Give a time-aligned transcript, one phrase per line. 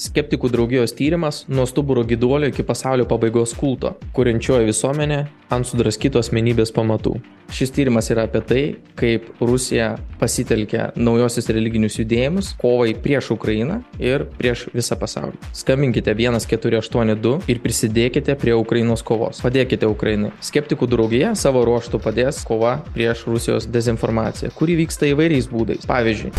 [0.00, 5.20] Skeptikų draugijos tyrimas nuo stuburo gyduolio iki pasaulio pabaigos kulto, kuriančioji visuomenė
[5.54, 7.14] ant sudraskytos menybės pamatų.
[7.54, 8.62] Šis tyrimas yra apie tai,
[8.98, 15.38] kaip Rusija pasitelkia naujosius religinius judėjimus kovai prieš Ukrainą ir prieš visą pasaulį.
[15.54, 19.44] Skambinkite 1482 ir prisidėkite prie Ukrainos kovos.
[19.44, 20.32] Padėkite Ukrainai.
[20.42, 25.86] Skeptikų draugija savo ruoštų padės kova prieš Rusijos dezinformaciją, kuri vyksta įvairiais būdais.
[25.86, 26.32] Pavyzdžiui,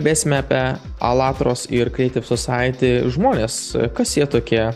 [0.00, 0.60] Pakalbėsime apie
[1.04, 3.56] Alatros ir Creative Society žmonės,
[3.92, 4.72] kas jie tokie e,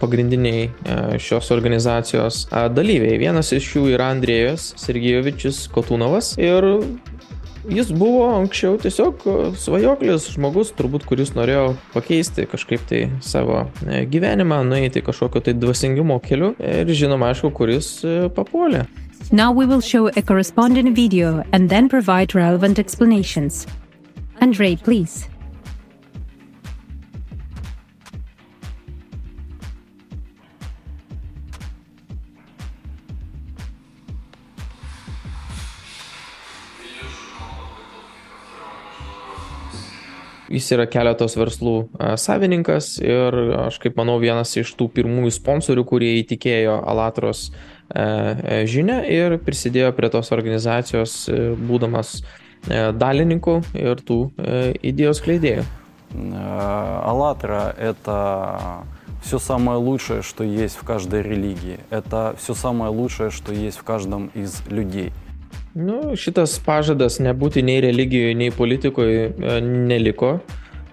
[0.00, 3.18] pagrindiniai e, šios organizacijos e, dalyviai.
[3.20, 6.70] Vienas iš jų yra Andrėjus Sergejovičius Kotunovas ir
[7.68, 9.28] jis buvo anksčiau tiesiog
[9.60, 16.54] svajoklis žmogus, turbūt kuris norėjo pakeisti kažkaip tai savo gyvenimą, nueiti kažkokio tai dvasingumo keliu
[16.64, 17.98] ir žinoma, aišku, kuris
[18.32, 18.86] papuolė.
[19.28, 23.66] Now we will show a corresponding video and then provide relevant explanations.
[24.40, 25.36] Andrei, please.
[40.46, 41.74] Jis yra keletos verslų
[42.20, 43.34] savininkas ir
[43.66, 47.50] aš kaip manau vienas iš tų pirmųjų sponsorių, kurie įtikėjo Alatros
[48.70, 51.18] žinę ir prisidėjo prie tos organizacijos
[51.68, 52.20] būdamas
[52.65, 55.63] далиннику и рту идею склейдею.
[56.13, 58.83] АЛЛАТРА – это
[59.23, 61.79] все самое лучшее, что есть в каждой религии.
[61.89, 65.11] Это все самое лучшее, что есть в каждом из людей.
[65.73, 70.41] Nu, šitas pažadas nebūti nei religijoje, nei politikoje neliko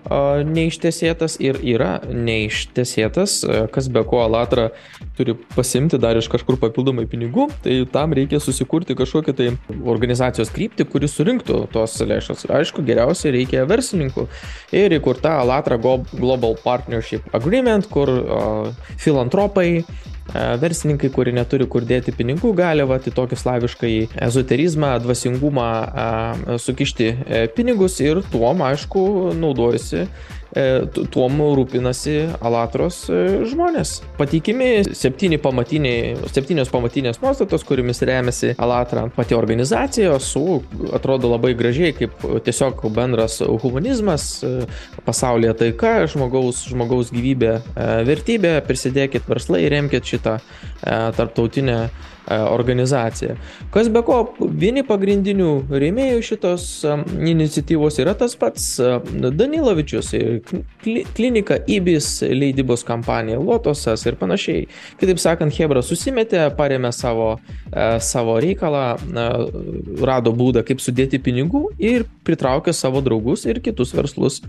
[0.09, 3.37] neištesėtas ir yra neištesėtas,
[3.73, 4.69] kas be ko Alatra
[5.17, 9.49] turi pasimti dar iš kažkur papildomai pinigų, tai tam reikia susikurti kažkokią tai
[9.85, 12.47] organizacijos kryptį, kuris surinktų tos lėšas.
[12.51, 14.27] Aišku, geriausiai reikia verslininkų
[14.75, 19.83] ir įkurta Alatra Global Partnership Agreement, kur uh, filantropai,
[20.31, 23.91] verslininkai, kurie neturi kur dėti pinigų, gali va, į tokį slavišką
[24.27, 25.67] ezoterizmą, dvasingumą
[26.63, 29.03] sukišti e, pinigus ir tuom, aišku,
[29.39, 30.42] naudojasi E,
[31.13, 33.95] tuom rūpinasi Alatros e, žmonės.
[34.19, 40.61] Pateikimi septyni pamatiniai, septynios pamatinės nuostatos, kuriamis remiasi Alatra pati organizacija, su
[40.93, 44.67] atrodo labai gražiai kaip tiesiog bendras humanizmas, e,
[45.07, 47.55] pasaulyje taika, žmogaus, žmogaus gyvybė,
[48.07, 50.37] vertybė, prisidėkit verslai, remkit šitą
[50.82, 51.80] tarptautinę
[52.30, 53.36] E, organizacija.
[53.72, 54.18] Kas be ko,
[54.60, 56.96] vieni pagrindinių rėmėjų šitos e,
[57.30, 58.90] iniciatyvos yra tas pats e,
[59.32, 60.10] Danilovičius,
[61.16, 64.66] klinika Ibis, leidybos kampanija, Lotosas ir panašiai.
[65.00, 67.30] Kitaip sakant, Hebra susimetė, paremė savo,
[68.04, 68.84] savo reikalą,
[70.04, 74.40] rado būdą, kaip sudėti pinigų ir pritraukė savo draugus ir kitus verslus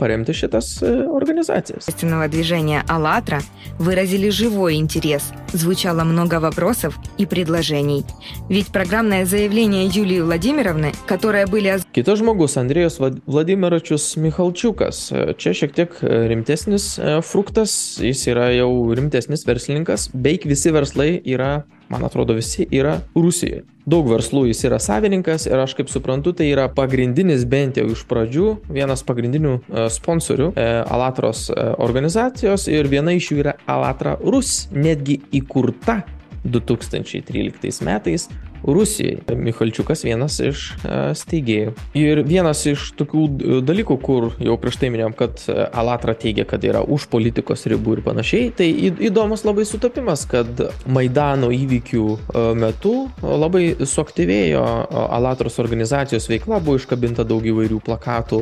[0.00, 1.90] паремти šitas организацияс.
[2.30, 3.40] движения «АЛЛАТРА»
[3.78, 5.32] выразили живой интерес.
[5.54, 8.04] Звучало много вопросов и предложений.
[8.48, 11.80] Ведь программное заявление Юлии Владимировны, которое были...
[11.92, 15.10] Kitas žmogus, Andrėjus Vladimiročius Michalčiukas.
[15.38, 16.94] Čia šiek tiek rimtesnis
[17.26, 20.10] fruktas, jis yra jau rimtesnis verslininkas.
[20.14, 23.63] Beveik visi verslai yra, man atrodo, visi yra Rusijoje.
[23.85, 28.01] Daug verslų jis yra savininkas ir aš kaip suprantu, tai yra pagrindinis bent jau iš
[28.09, 29.59] pradžių, vienas pagrindinių
[29.93, 30.51] sponsorių
[30.89, 36.01] Alatros organizacijos ir viena iš jų yra Alatra Rus, netgi įkurta
[36.45, 38.29] 2013 metais
[38.65, 39.21] Rusijoje.
[39.35, 41.73] Michalčiukas vienas iš e, steigėjų.
[41.97, 43.25] Ir vienas iš tokių
[43.65, 47.97] dalykų, kur jau prieš tai minėjom, kad e, Alatra teigia, kad yra už politikos ribų
[47.97, 48.69] ir panašiai, tai
[49.09, 54.63] įdomus labai sutapimas, kad Maidano įvykių e, metu labai suaktyvėjo
[55.05, 58.41] Alatros organizacijos veikla, buvo iškabinta daug įvairių plakatų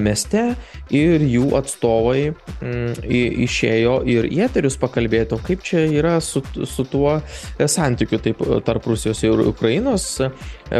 [0.00, 0.42] mieste
[0.94, 3.02] ir jų atstovai mm,
[3.46, 7.18] išėjo ir į eterius pakalbėti, kaip čia yra su, su tuo
[7.58, 10.30] santykiu taip, tarp Rusijos ir Ukrainos e,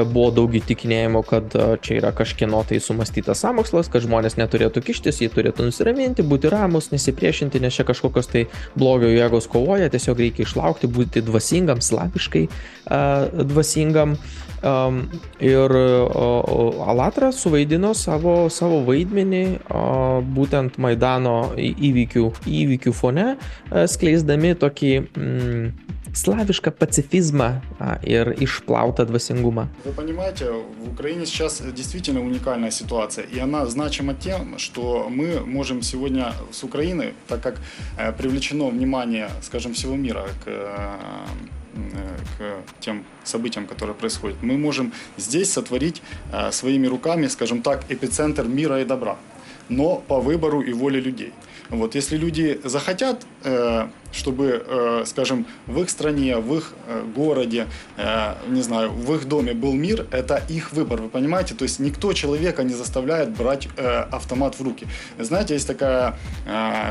[0.05, 5.23] buvo daug įtikinėjimo, kad e, čia yra kažkieno tai sumastytas samokslas, kad žmonės neturėtų kištis,
[5.25, 8.47] jie turėtų nusiraminti, būti ramus, nesipriešinti, nes čia kažkokios tai
[8.79, 12.47] blogio jėgos kovoja, tiesiog reikia išlaukti, būti dvasingam, slaviškai
[13.53, 14.19] dvasingam.
[14.63, 15.09] Um,
[15.41, 24.55] ir uh, Alatra suvaidino savo, savo vaidmenį uh, būtent Maidano įvykių, įvykių fone, uh, skleisdami
[24.63, 25.65] tokį mm,
[26.15, 28.13] славишка пацифизма а, и
[28.45, 29.69] išplautą двасингума.
[29.85, 35.83] Вы понимаете, в Украине сейчас действительно уникальная ситуация, и она значима тем, что мы можем
[35.83, 37.61] сегодня с Украины, так как
[37.99, 40.97] э, привлечено внимание, скажем, всего мира к э,
[42.39, 48.45] к тем событиям, которые происходят, мы можем здесь сотворить э, своими руками, скажем так, эпицентр
[48.45, 49.17] мира и добра,
[49.71, 51.33] но по выбору и воле людей.
[51.71, 53.27] Вот, если люди захотят
[54.12, 59.26] чтобы, э, скажем, в их стране, в их э, городе, э, не знаю, в их
[59.28, 61.54] доме был мир, это их выбор, вы понимаете?
[61.54, 63.68] То есть никто человека не заставляет брать
[64.12, 64.88] автомат в руки.
[65.20, 66.14] Знаете, есть такая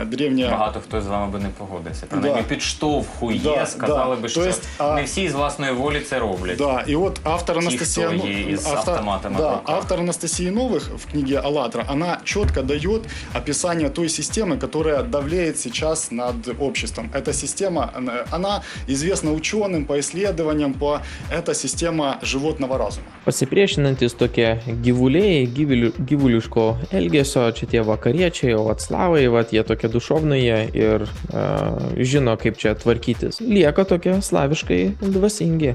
[0.07, 0.51] древняя...
[0.51, 2.07] Багато хто з вами би не погодився.
[2.07, 2.49] Принаймні да.
[2.49, 4.23] підштовхує, да, сказали да.
[4.23, 6.57] би, що есть, не всі з власної волі це роблять.
[6.57, 8.19] Да, и вот автор Анастасия...
[8.19, 13.03] Ті, із автор, автоматами да, автор Анастасии Новых в книге «АЛЛАТРА», она четко дает
[13.35, 17.93] описание той системы, которая давлеет сейчас над обществом эта система,
[18.31, 23.07] она известна ученым по исследованиям, по это система животного разума.
[23.27, 30.43] Pasipriešinantis tokie gyvuliai, gyvulių, gyvuliško elgesio, čia tie vakariečiai, o atslavai, vat, jie tokie dušovnai
[30.71, 33.41] ir uh, žino, kaip čia tvarkytis.
[33.43, 35.75] Lieka tokie slaviškai dvasingi.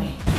[0.00, 0.29] way.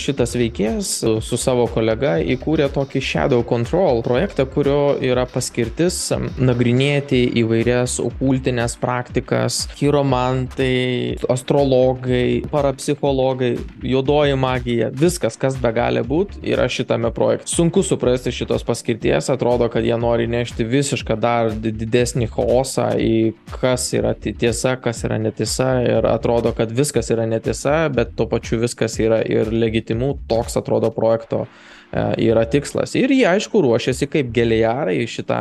[0.00, 0.90] Šitas veikėjas
[1.24, 5.98] su savo kolega įkūrė tokį Shadow Control projektą, kurio yra paskirtis
[6.38, 13.54] nagrinėti įvairias okultinės praktikas, chiromantai, astrologai, parapsichologai,
[13.84, 17.50] juodoji magija, viskas, kas be gali būti, yra šitame projekte.
[17.50, 23.86] Sunku suprasti šitos paskirties, atrodo, kad jie nori nešti visišką dar didesnį chaosą į kas
[23.96, 28.98] yra tiesa, kas yra netiesa ir atrodo, kad viskas yra netiesa, bet tuo pačiu viskas
[29.02, 29.83] yra ir legitimu,
[30.30, 32.94] toks atrodo projekto e, yra tikslas.
[32.98, 35.40] Ir jie aišku ruošiasi kaip geliarai šitą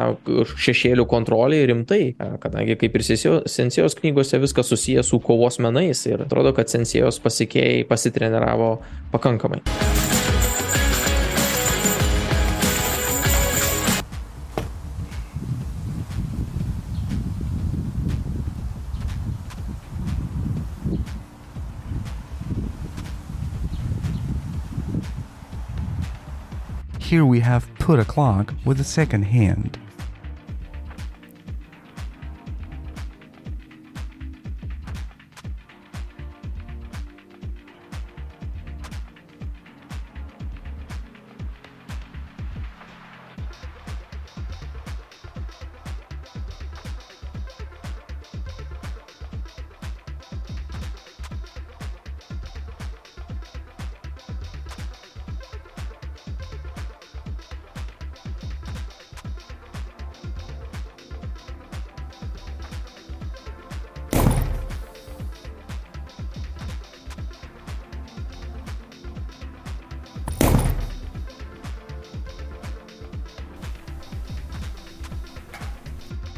[0.66, 6.28] šešėlių kontrolį rimtai, e, kadangi kaip ir Sensijos knygose viskas susijęs su kovos menais ir
[6.28, 8.75] atrodo, kad Sensijos pasikėjai pasitreniravo
[9.16, 9.62] pakankamai.
[27.04, 29.78] Here we have put a clock with a second hand.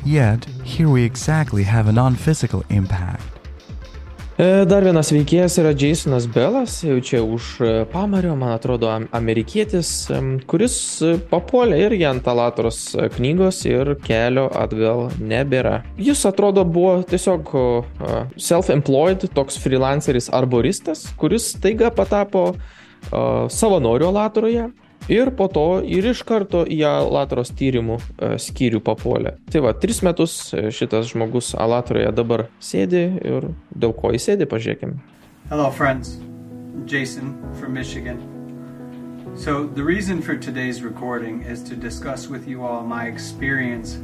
[0.05, 3.23] Yet, here we exactly have a non-physical impact.
[4.37, 9.89] E, dar vienas veikėjas yra Jasonas Bellas, jau čia už e, pamario, man atrodo, amerikietis,
[10.45, 10.77] kuris
[11.31, 12.83] papuolė irgi ant Alatros
[13.15, 15.79] knygos ir kelio atgal nebėra.
[15.97, 17.49] Jis atrodo buvo tiesiog
[18.37, 22.51] self-employed, toks freelanceris arboristas, kuris taiga patapo
[23.09, 24.69] savanoriu Alatoroje
[25.07, 29.35] ir po to ir iš karto į Alatros tyrimų e, skyrių papuolė.
[29.51, 34.49] Tai va, tris metus e, šitas žmogus Alatroje dabar sėdi ir dėl ko jis sėdi,
[34.49, 34.97] pažiūrėkime.
[35.49, 36.17] Hello friends,
[36.85, 38.23] Jason from Michigan.
[39.35, 43.99] So the reason for today's recording is to discuss with you all my experience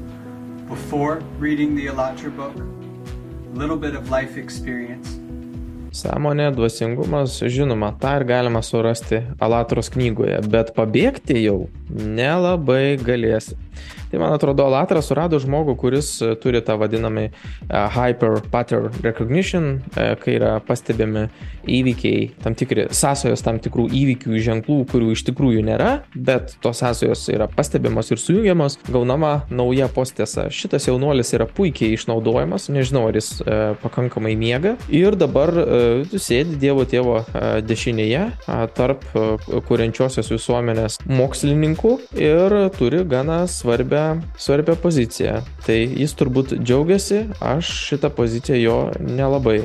[0.67, 5.20] before reading the Alatra book, a little bit of life experience,
[5.91, 11.57] Sąmonė, dvasingumas, žinoma, tą ir galima surasti Alatros knygoje, bet pabėgti jau
[11.91, 13.57] nelabai galėsi.
[14.11, 16.13] Tai man atrodo, Alatras surado žmogų, kuris
[16.43, 17.29] turi tą vadinamą
[17.95, 21.27] hyper pattern recognition, kai yra pastebimi
[21.69, 27.27] įvykiai, tam tikri sąsajos tam tikrų įvykių ženklų, kurių iš tikrųjų nėra, bet tos sąsajos
[27.33, 30.47] yra pastebimos ir sujungiamos, gaunama nauja postėsa.
[30.53, 34.75] Šitas jaunuolis yra puikiai išnaudojamas, nežinau, ar jis e, pakankamai miega.
[34.93, 38.23] Ir dabar e, sėdi Dievo tėvo e, dešinėje
[38.75, 39.03] tarp
[39.67, 44.02] kuriančiosios visuomenės mokslininkų ir turi gana svarbę,
[44.38, 45.40] svarbę poziciją.
[45.66, 49.60] Tai jis turbūt džiaugiasi, aš šitą poziciją jo nelabai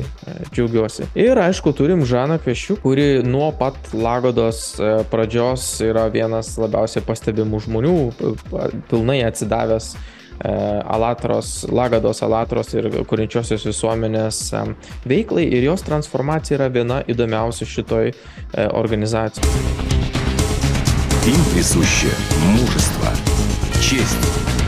[0.51, 1.09] džiaugiuosi.
[1.19, 4.63] Ir aišku, turim Žaną Kvešių, kuri nuo pat Lagodos
[5.11, 7.99] pradžios yra vienas labiausiai pastebimų žmonių,
[8.89, 9.93] pilnai atsidavęs
[10.43, 14.63] E, Alatros, Lagados Alatros ir kuriančiosios visuomenės e,
[15.05, 18.15] veiklai ir jos transformacija yra viena įdomiausių šitoj e,
[18.65, 19.53] organizacijoj.
[21.29, 22.09] Им присуще
[22.55, 23.13] мужество,
[23.88, 24.18] честь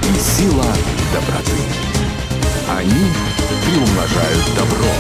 [0.05, 0.65] и сила
[1.13, 1.59] доброты.
[2.71, 3.07] Они
[3.65, 4.93] приумножают добро,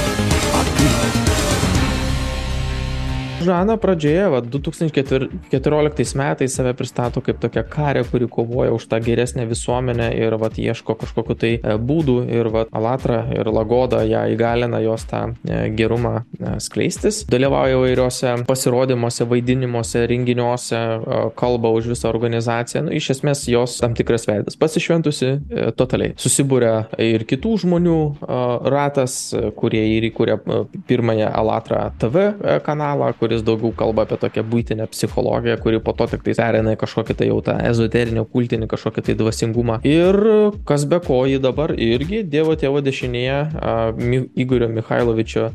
[3.48, 9.46] Žana pradžioje, va, 2014 metais save pristato kaip tokia karė, kuri kovoja už tą geresnę
[9.48, 14.82] visuomenę ir va, ieško kažkokiu tai e, būdų ir va, Alatra ir Lagoda ją įgalina
[14.84, 17.22] jos tą e, gerumą e, skleistis.
[17.32, 20.82] Dalyvauja įvairiuose pasirodymuose, vaidinimuose, renginiuose,
[21.40, 22.84] kalba už visą organizaciją.
[22.84, 24.58] Nu, iš esmės jos tam tikras veidas.
[24.60, 25.32] Pasišventusi
[25.78, 26.12] totaliai.
[26.20, 27.98] Susibūrė ir kitų žmonių
[28.68, 29.16] ratas,
[29.56, 30.36] kurie ir įkūrė
[30.90, 32.28] pirmąją Alatra TV
[32.66, 36.74] kanalą, kur kuris daugiau kalba apie tokią būtinę psichologiją, kuri po to tik tai perina
[36.74, 39.80] į kažkokį tai jau tą ezoterinį, kultinį kažkokį tai dvasingumą.
[39.86, 40.18] Ir
[40.66, 43.38] kas be ko jį dabar irgi Dievo tėvo dešinėje
[44.36, 45.50] Igorio Mikhailovičio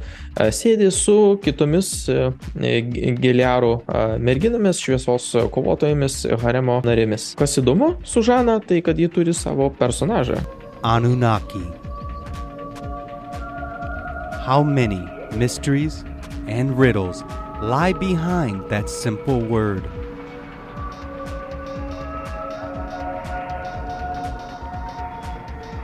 [0.52, 2.10] sėdi su kitomis
[2.56, 3.74] giliarų
[4.20, 7.34] merginomis, šviesos kovotojomis, haremo narėmis.
[7.40, 10.40] Kas įdomu su Žana, tai kad ji turi savo personažą.
[10.84, 11.64] Anunnaki.
[14.44, 15.00] How many
[15.40, 16.04] mysteries
[16.52, 17.24] and riddles
[17.64, 19.86] lie behind that simple word.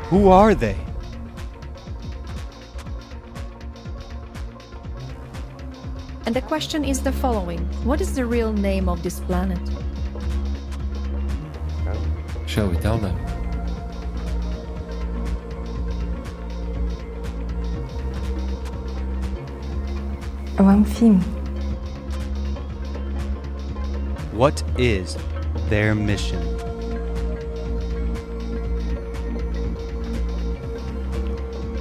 [0.10, 0.76] Who are they?
[6.26, 9.60] And the question is the following What is the real name of this planet?
[12.46, 13.18] Shall we tell them?
[20.58, 21.39] Oh, Wamfim.
[24.40, 25.18] What is
[25.68, 26.42] their mission?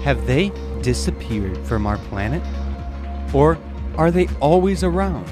[0.02, 0.50] Have they
[0.82, 2.42] disappeared from our planet?
[3.32, 3.58] Or
[3.96, 5.28] are they always around?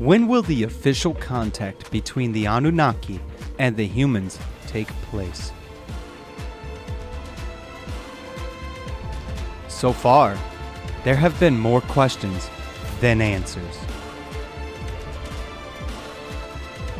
[0.00, 3.20] When will the official contact between the Anunnaki
[3.60, 5.52] and the humans take place?
[9.68, 10.36] So far,
[11.04, 12.50] there have been more questions
[13.00, 13.82] than answers.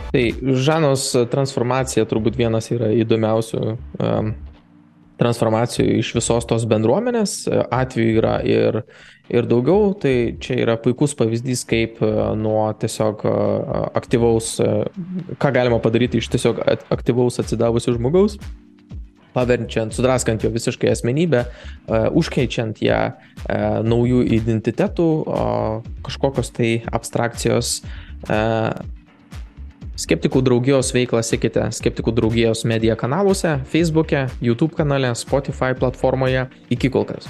[0.09, 4.31] Tai Žanos transformacija turbūt vienas yra įdomiausių um,
[5.21, 7.43] transformacijų iš visos tos bendruomenės.
[7.75, 8.81] Atvejų yra ir,
[9.29, 14.87] ir daugiau, tai čia yra puikus pavyzdys, kaip uh, nuo tiesiog uh, aktyvaus, uh,
[15.43, 16.63] ką galima padaryti iš tiesiog
[16.95, 18.39] aktyvaus atsidavusio žmogaus,
[19.35, 23.15] paverčiant, sudraskant jo visiškai asmenybę, e, užkeičiant ją e,
[23.85, 25.09] naujų identitetų,
[26.07, 27.81] kažkokios tai abstrakcijos.
[28.29, 28.39] E,
[29.99, 36.47] Skeptikų draugijos veiklą sekite Skeptikų draugijos medija kanaluose, Facebook'e, YouTube kanale, Spotify platformoje.
[36.71, 37.27] Iki kol kas.